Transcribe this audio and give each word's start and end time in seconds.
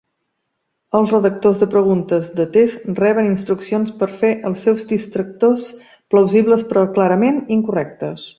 Els 0.99 1.11
redactors 1.15 1.59
de 1.63 1.67
preguntes 1.73 2.31
de 2.39 2.47
test 2.55 2.87
reben 3.01 3.29
instruccions 3.33 3.93
per 4.01 4.09
fer 4.23 4.33
els 4.51 4.65
seus 4.69 4.89
distractors 4.95 5.67
plausibles 6.15 6.67
però 6.73 6.89
clarament 6.99 7.41
incorrectes. 7.61 8.27